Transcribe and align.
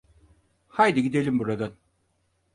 Haydi 0.67 1.03
gidelim 1.03 1.39
buradan. 1.39 1.73